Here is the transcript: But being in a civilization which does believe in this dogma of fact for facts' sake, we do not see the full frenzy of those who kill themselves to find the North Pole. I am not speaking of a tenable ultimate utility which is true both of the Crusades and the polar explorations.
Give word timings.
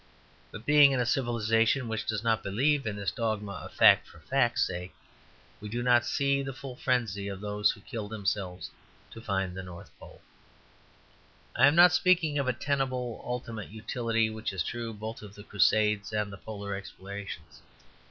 But 0.49 0.65
being 0.65 0.93
in 0.93 0.99
a 0.99 1.05
civilization 1.05 1.87
which 1.87 2.07
does 2.07 2.23
believe 2.41 2.87
in 2.87 2.95
this 2.95 3.11
dogma 3.11 3.51
of 3.63 3.71
fact 3.71 4.07
for 4.07 4.19
facts' 4.19 4.65
sake, 4.65 4.95
we 5.59 5.69
do 5.69 5.83
not 5.83 6.07
see 6.07 6.41
the 6.41 6.53
full 6.55 6.75
frenzy 6.75 7.27
of 7.27 7.39
those 7.39 7.69
who 7.69 7.81
kill 7.81 8.07
themselves 8.07 8.71
to 9.11 9.21
find 9.21 9.55
the 9.55 9.61
North 9.61 9.91
Pole. 9.99 10.23
I 11.55 11.67
am 11.67 11.75
not 11.75 11.93
speaking 11.93 12.39
of 12.39 12.47
a 12.47 12.53
tenable 12.53 13.21
ultimate 13.23 13.69
utility 13.69 14.31
which 14.31 14.53
is 14.53 14.63
true 14.63 14.91
both 14.91 15.21
of 15.21 15.35
the 15.35 15.43
Crusades 15.43 16.11
and 16.11 16.33
the 16.33 16.37
polar 16.37 16.73
explorations. 16.73 17.61